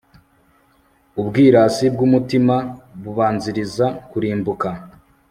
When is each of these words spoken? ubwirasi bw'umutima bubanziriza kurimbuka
ubwirasi 1.19 1.85
bw'umutima 1.93 2.55
bubanziriza 3.03 3.85
kurimbuka 4.09 4.69